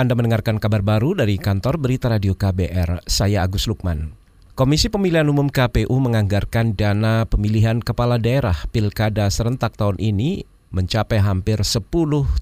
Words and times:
Anda 0.00 0.16
mendengarkan 0.16 0.56
kabar 0.56 0.80
baru 0.80 1.12
dari 1.12 1.36
kantor 1.36 1.76
Berita 1.76 2.08
Radio 2.08 2.32
KBR. 2.32 3.04
Saya 3.04 3.44
Agus 3.44 3.68
Lukman. 3.68 4.16
Komisi 4.56 4.88
Pemilihan 4.88 5.28
Umum 5.28 5.52
KPU 5.52 5.92
menganggarkan 5.92 6.72
dana 6.72 7.28
pemilihan 7.28 7.84
kepala 7.84 8.16
daerah 8.16 8.56
Pilkada 8.72 9.28
serentak 9.28 9.76
tahun 9.76 10.00
ini 10.00 10.48
mencapai 10.70 11.18
hampir 11.22 11.60
10 11.60 11.90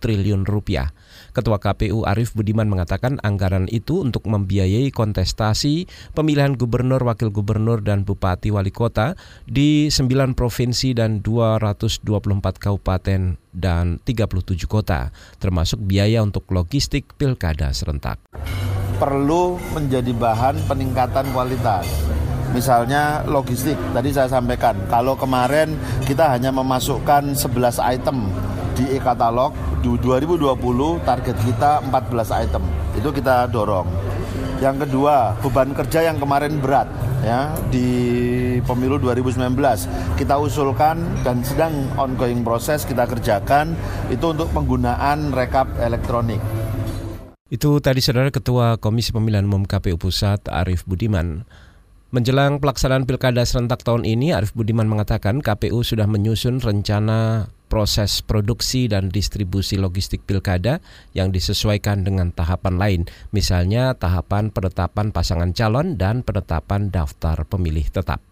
triliun 0.00 0.44
rupiah. 0.48 0.92
Ketua 1.34 1.58
KPU 1.60 2.06
Arief 2.06 2.32
Budiman 2.32 2.66
mengatakan 2.66 3.20
anggaran 3.22 3.66
itu 3.70 4.00
untuk 4.02 4.26
membiayai 4.26 4.90
kontestasi 4.90 5.86
pemilihan 6.16 6.56
gubernur, 6.56 7.02
wakil 7.04 7.30
gubernur, 7.30 7.84
dan 7.84 8.02
bupati 8.06 8.50
wali 8.50 8.70
kota 8.70 9.14
di 9.44 9.88
9 9.92 10.36
provinsi 10.38 10.96
dan 10.96 11.20
224 11.20 12.04
kabupaten 12.56 13.36
dan 13.54 13.84
37 14.02 14.66
kota, 14.66 15.14
termasuk 15.38 15.78
biaya 15.82 16.22
untuk 16.22 16.46
logistik 16.50 17.14
pilkada 17.14 17.70
serentak. 17.70 18.18
Perlu 18.94 19.58
menjadi 19.74 20.14
bahan 20.14 20.70
peningkatan 20.70 21.26
kualitas 21.34 22.03
Misalnya 22.54 23.26
logistik, 23.26 23.74
tadi 23.90 24.14
saya 24.14 24.30
sampaikan, 24.30 24.78
kalau 24.86 25.18
kemarin 25.18 25.74
kita 26.06 26.30
hanya 26.30 26.54
memasukkan 26.54 27.34
11 27.34 27.82
item 27.82 28.30
di 28.78 28.94
e-katalog, 28.94 29.50
di 29.82 29.90
2020 29.98 30.54
target 31.02 31.36
kita 31.42 31.82
14 31.82 32.30
item. 32.46 32.62
Itu 32.94 33.10
kita 33.10 33.50
dorong. 33.50 33.90
Yang 34.62 34.86
kedua, 34.86 35.34
beban 35.42 35.74
kerja 35.74 36.06
yang 36.06 36.22
kemarin 36.22 36.62
berat 36.62 36.86
ya 37.24 37.56
di 37.72 37.88
pemilu 38.68 39.00
2019 39.00 39.56
kita 40.20 40.36
usulkan 40.36 41.00
dan 41.24 41.40
sedang 41.40 41.72
ongoing 41.96 42.44
proses 42.44 42.84
kita 42.84 43.08
kerjakan 43.08 43.72
itu 44.12 44.24
untuk 44.30 44.52
penggunaan 44.52 45.32
rekap 45.32 45.66
elektronik. 45.80 46.38
Itu 47.48 47.80
tadi 47.80 48.04
saudara 48.04 48.28
Ketua 48.28 48.76
Komisi 48.76 49.10
Pemilihan 49.10 49.48
Umum 49.48 49.64
KPU 49.64 49.96
Pusat 49.96 50.52
Arief 50.52 50.84
Budiman. 50.84 51.44
Menjelang 52.14 52.62
pelaksanaan 52.62 53.10
pilkada 53.10 53.42
serentak 53.42 53.82
tahun 53.82 54.06
ini, 54.06 54.30
Arief 54.30 54.54
Budiman 54.54 54.86
mengatakan 54.86 55.42
KPU 55.42 55.82
sudah 55.82 56.06
menyusun 56.06 56.62
rencana 56.62 57.50
proses 57.66 58.22
produksi 58.22 58.86
dan 58.86 59.10
distribusi 59.10 59.74
logistik 59.74 60.22
pilkada 60.22 60.78
yang 61.10 61.34
disesuaikan 61.34 62.06
dengan 62.06 62.30
tahapan 62.30 62.78
lain, 62.78 63.00
misalnya 63.34 63.98
tahapan 63.98 64.54
penetapan 64.54 65.10
pasangan 65.10 65.50
calon 65.58 65.98
dan 65.98 66.22
penetapan 66.22 66.94
daftar 66.94 67.42
pemilih 67.50 67.90
tetap. 67.90 68.22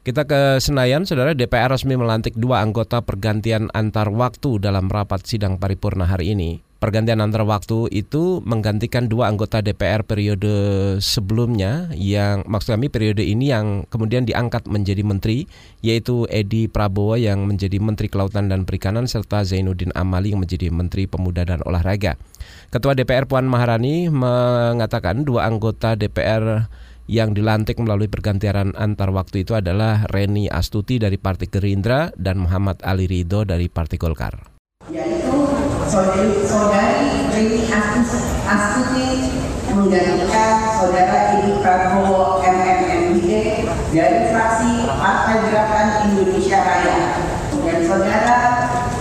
Kita 0.00 0.24
ke 0.24 0.56
Senayan, 0.56 1.04
saudara 1.04 1.36
DPR 1.36 1.76
resmi 1.76 2.00
melantik 2.00 2.32
dua 2.32 2.64
anggota 2.64 3.04
pergantian 3.04 3.68
antar 3.76 4.08
waktu 4.08 4.56
dalam 4.56 4.88
rapat 4.88 5.20
sidang 5.28 5.60
paripurna 5.60 6.08
hari 6.08 6.32
ini. 6.32 6.65
Pergantian 6.76 7.24
antar 7.24 7.48
waktu 7.48 7.88
itu 7.88 8.44
menggantikan 8.44 9.08
dua 9.08 9.32
anggota 9.32 9.64
DPR 9.64 10.04
periode 10.04 10.52
sebelumnya 11.00 11.88
yang 11.96 12.44
maksud 12.44 12.76
kami 12.76 12.92
periode 12.92 13.24
ini 13.24 13.48
yang 13.48 13.88
kemudian 13.88 14.28
diangkat 14.28 14.68
menjadi 14.68 15.00
menteri 15.00 15.48
yaitu 15.80 16.28
Edi 16.28 16.68
Prabowo 16.68 17.16
yang 17.16 17.48
menjadi 17.48 17.80
Menteri 17.80 18.12
Kelautan 18.12 18.52
dan 18.52 18.68
Perikanan 18.68 19.08
serta 19.08 19.40
Zainuddin 19.48 19.88
Amali 19.96 20.36
yang 20.36 20.44
menjadi 20.44 20.68
Menteri 20.68 21.08
Pemuda 21.08 21.48
dan 21.48 21.64
Olahraga. 21.64 22.20
Ketua 22.68 22.92
DPR 22.92 23.24
Puan 23.24 23.48
Maharani 23.48 24.12
mengatakan 24.12 25.24
dua 25.24 25.48
anggota 25.48 25.96
DPR 25.96 26.68
yang 27.08 27.32
dilantik 27.32 27.80
melalui 27.80 28.12
pergantian 28.12 28.76
antar 28.76 29.16
waktu 29.16 29.48
itu 29.48 29.56
adalah 29.56 30.04
Reni 30.12 30.52
Astuti 30.52 31.00
dari 31.00 31.16
Partai 31.16 31.48
Gerindra 31.48 32.12
dan 32.20 32.36
Muhammad 32.36 32.84
Ali 32.84 33.08
Ridho 33.08 33.48
dari 33.48 33.72
Partai 33.72 33.96
Golkar 33.96 34.55
saudari, 35.86 36.42
saudari 36.42 37.30
Rini 37.30 37.62
Astuti 38.46 39.30
menggantikan 39.70 40.74
saudara 40.74 41.38
Edi 41.38 41.62
Prabowo 41.62 42.42
MMMD 42.42 43.26
dari 43.94 44.20
fraksi 44.30 44.70
Partai 44.88 45.36
Gerakan 45.46 45.88
Indonesia 46.10 46.58
Raya 46.58 46.96
dan 47.54 47.78
saudara 47.86 48.38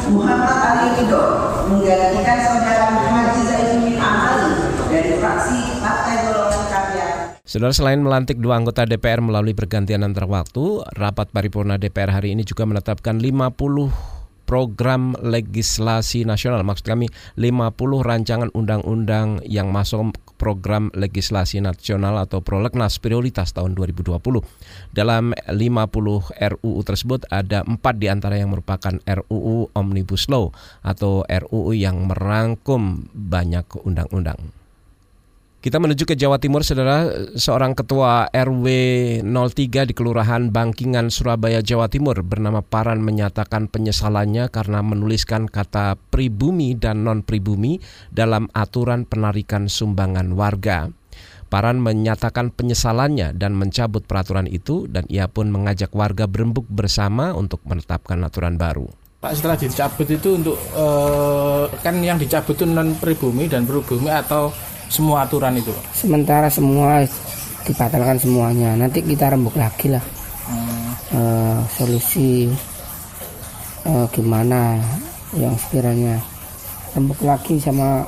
Muhammad 0.10 0.58
Ali 0.62 0.86
Ridho 1.02 1.24
menggantikan 1.74 2.38
saudara 2.46 2.86
Haji 2.94 3.42
Zainuddin 3.50 3.98
Amali 3.98 4.54
dari 4.94 5.12
fraksi 5.18 5.82
Partai 5.82 6.14
Golongan 6.30 6.66
Karya. 6.70 7.08
Saudara 7.46 7.74
selain 7.74 8.02
melantik 8.02 8.38
dua 8.38 8.62
anggota 8.62 8.86
DPR 8.86 9.26
melalui 9.26 9.58
pergantian 9.58 10.06
antar 10.06 10.30
waktu, 10.30 10.86
rapat 10.94 11.34
paripurna 11.34 11.82
DPR 11.82 12.14
hari 12.14 12.38
ini 12.38 12.46
juga 12.46 12.66
menetapkan 12.70 13.18
50 13.18 14.15
program 14.46 15.18
legislasi 15.20 16.24
nasional. 16.24 16.62
Maksud 16.62 16.86
kami 16.86 17.10
50 17.36 18.06
rancangan 18.06 18.50
undang-undang 18.54 19.42
yang 19.46 19.74
masuk 19.74 20.16
program 20.38 20.92
legislasi 20.94 21.64
nasional 21.64 22.20
atau 22.22 22.44
prolegnas 22.44 23.02
prioritas 23.02 23.52
tahun 23.52 23.74
2020. 23.74 24.22
Dalam 24.94 25.34
50 25.50 26.32
RUU 26.32 26.82
tersebut 26.86 27.26
ada 27.32 27.66
empat 27.66 27.96
di 27.98 28.08
antara 28.12 28.38
yang 28.38 28.54
merupakan 28.54 28.96
RUU 29.04 29.74
Omnibus 29.74 30.30
Law 30.30 30.54
atau 30.86 31.26
RUU 31.26 31.74
yang 31.74 32.06
merangkum 32.08 33.10
banyak 33.12 33.66
undang-undang. 33.82 34.65
Kita 35.66 35.82
menuju 35.82 36.06
ke 36.06 36.14
Jawa 36.14 36.38
Timur, 36.38 36.62
saudara. 36.62 37.10
Seorang 37.34 37.74
ketua 37.74 38.30
RW 38.30 38.66
03 39.26 39.90
di 39.90 39.98
Kelurahan 39.98 40.54
Bangkingan, 40.54 41.10
Surabaya, 41.10 41.66
Jawa 41.66 41.90
Timur 41.90 42.22
bernama 42.22 42.62
Paran 42.62 43.02
menyatakan 43.02 43.66
penyesalannya 43.74 44.54
karena 44.54 44.86
menuliskan 44.86 45.50
kata 45.50 45.98
pribumi 46.14 46.78
dan 46.78 47.02
non-pribumi 47.02 47.82
dalam 48.14 48.46
aturan 48.54 49.10
penarikan 49.10 49.66
sumbangan 49.66 50.38
warga. 50.38 50.94
Paran 51.50 51.82
menyatakan 51.82 52.54
penyesalannya 52.54 53.34
dan 53.34 53.58
mencabut 53.58 54.06
peraturan 54.06 54.46
itu 54.46 54.86
dan 54.86 55.10
ia 55.10 55.26
pun 55.26 55.50
mengajak 55.50 55.90
warga 55.98 56.30
berembuk 56.30 56.70
bersama 56.70 57.34
untuk 57.34 57.66
menetapkan 57.66 58.22
aturan 58.22 58.62
baru. 58.62 58.86
Pak 59.18 59.34
setelah 59.34 59.58
dicabut 59.58 60.06
itu 60.06 60.30
untuk 60.38 60.62
uh, 60.78 61.66
kan 61.82 61.98
yang 62.06 62.22
dicabut 62.22 62.54
itu 62.54 62.70
non 62.70 62.94
pribumi 63.02 63.50
dan 63.50 63.66
pribumi 63.66 64.14
atau 64.14 64.54
semua 64.90 65.26
aturan 65.26 65.58
itu? 65.58 65.74
Sementara 65.92 66.48
semua 66.48 67.04
dibatalkan 67.66 68.18
semuanya. 68.22 68.78
Nanti 68.78 69.02
kita 69.02 69.34
rembuk 69.34 69.58
lagi 69.58 69.90
lah 69.90 70.04
hmm. 70.50 70.90
uh, 71.14 71.60
solusi 71.70 72.50
uh, 73.86 74.06
gimana 74.14 74.80
yang 75.36 75.54
sekiranya 75.58 76.22
rembuk 76.96 77.20
lagi 77.26 77.60
sama 77.60 78.08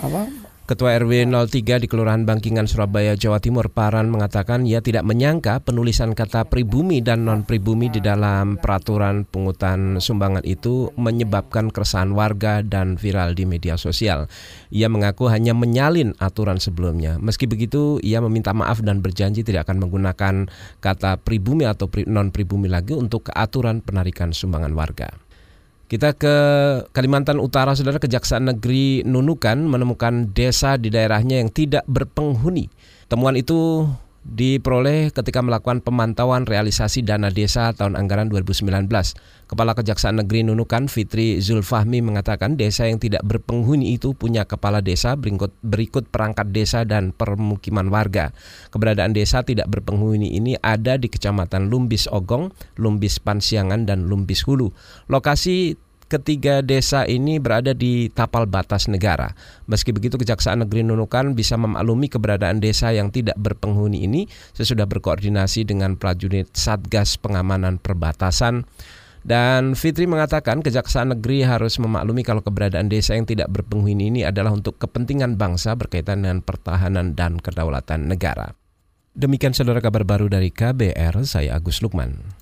apa 0.00 0.39
Ketua 0.70 0.94
RW 1.02 1.26
03 1.26 1.82
di 1.82 1.90
Kelurahan 1.90 2.22
Bangkingan, 2.22 2.70
Surabaya, 2.70 3.18
Jawa 3.18 3.42
Timur, 3.42 3.74
Paran 3.74 4.06
mengatakan 4.06 4.62
ia 4.62 4.78
tidak 4.78 5.02
menyangka 5.02 5.58
penulisan 5.66 6.14
kata 6.14 6.46
pribumi 6.46 7.02
dan 7.02 7.26
non-pribumi 7.26 7.90
di 7.90 7.98
dalam 7.98 8.54
peraturan 8.54 9.26
pungutan 9.26 9.98
sumbangan 9.98 10.46
itu 10.46 10.94
menyebabkan 10.94 11.74
keresahan 11.74 12.14
warga 12.14 12.62
dan 12.62 12.94
viral 12.94 13.34
di 13.34 13.50
media 13.50 13.74
sosial. 13.74 14.30
Ia 14.70 14.86
mengaku 14.86 15.26
hanya 15.26 15.58
menyalin 15.58 16.14
aturan 16.22 16.62
sebelumnya. 16.62 17.18
Meski 17.18 17.50
begitu, 17.50 17.98
ia 18.06 18.22
meminta 18.22 18.54
maaf 18.54 18.78
dan 18.78 19.02
berjanji 19.02 19.42
tidak 19.42 19.66
akan 19.66 19.82
menggunakan 19.82 20.46
kata 20.78 21.18
pribumi 21.18 21.66
atau 21.66 21.90
non-pribumi 21.90 22.70
lagi 22.70 22.94
untuk 22.94 23.26
aturan 23.34 23.82
penarikan 23.82 24.30
sumbangan 24.30 24.70
warga. 24.78 25.29
Kita 25.90 26.14
ke 26.14 26.34
Kalimantan 26.94 27.42
Utara, 27.42 27.74
saudara 27.74 27.98
Kejaksaan 27.98 28.46
Negeri 28.46 29.02
Nunukan 29.02 29.66
menemukan 29.66 30.30
desa 30.30 30.78
di 30.78 30.86
daerahnya 30.86 31.42
yang 31.42 31.50
tidak 31.50 31.82
berpenghuni. 31.90 32.70
Temuan 33.10 33.34
itu 33.34 33.90
diperoleh 34.20 35.16
ketika 35.16 35.40
melakukan 35.40 35.80
pemantauan 35.80 36.44
realisasi 36.44 37.00
dana 37.00 37.32
desa 37.32 37.72
tahun 37.72 37.96
anggaran 37.96 38.28
2019. 38.28 38.86
Kepala 39.48 39.72
Kejaksaan 39.74 40.20
Negeri 40.20 40.44
Nunukan 40.46 40.86
Fitri 40.86 41.40
Zulfahmi 41.40 42.04
mengatakan 42.04 42.54
desa 42.54 42.86
yang 42.86 43.00
tidak 43.00 43.24
berpenghuni 43.24 43.96
itu 43.96 44.12
punya 44.12 44.44
kepala 44.44 44.84
desa 44.84 45.16
berikut, 45.16 45.50
berikut 45.64 46.06
perangkat 46.12 46.52
desa 46.52 46.84
dan 46.84 47.16
permukiman 47.16 47.88
warga. 47.88 48.30
Keberadaan 48.70 49.16
desa 49.16 49.42
tidak 49.42 49.72
berpenghuni 49.72 50.36
ini 50.36 50.54
ada 50.60 51.00
di 51.00 51.08
Kecamatan 51.08 51.72
Lumbis 51.72 52.06
Ogong, 52.06 52.52
Lumbis 52.76 53.18
Pansiangan, 53.18 53.88
dan 53.88 54.06
Lumbis 54.06 54.44
Hulu. 54.44 54.70
Lokasi 55.08 55.74
ketiga 56.10 56.58
desa 56.66 57.06
ini 57.06 57.38
berada 57.38 57.70
di 57.70 58.10
tapal 58.10 58.50
batas 58.50 58.90
negara. 58.90 59.30
Meski 59.70 59.94
begitu 59.94 60.18
Kejaksaan 60.18 60.66
Negeri 60.66 60.82
Nunukan 60.82 61.38
bisa 61.38 61.54
memaklumi 61.54 62.10
keberadaan 62.10 62.58
desa 62.58 62.90
yang 62.90 63.14
tidak 63.14 63.38
berpenghuni 63.38 64.02
ini 64.02 64.26
sesudah 64.52 64.90
berkoordinasi 64.90 65.70
dengan 65.70 65.94
prajurit 65.94 66.50
Satgas 66.50 67.14
Pengamanan 67.22 67.78
Perbatasan 67.78 68.66
dan 69.20 69.76
Fitri 69.76 70.08
mengatakan 70.08 70.64
Kejaksaan 70.64 71.12
Negeri 71.14 71.44
harus 71.44 71.76
memaklumi 71.76 72.24
kalau 72.24 72.40
keberadaan 72.40 72.88
desa 72.88 73.14
yang 73.14 73.28
tidak 73.28 73.52
berpenghuni 73.52 74.08
ini 74.08 74.20
adalah 74.24 74.50
untuk 74.50 74.80
kepentingan 74.80 75.36
bangsa 75.36 75.76
berkaitan 75.76 76.24
dengan 76.24 76.40
pertahanan 76.40 77.12
dan 77.12 77.36
kedaulatan 77.36 78.08
negara. 78.08 78.56
Demikian 79.12 79.52
saudara 79.52 79.84
kabar 79.84 80.08
baru 80.08 80.32
dari 80.32 80.48
KBR, 80.48 81.20
saya 81.28 81.60
Agus 81.60 81.84
Lukman. 81.84 82.39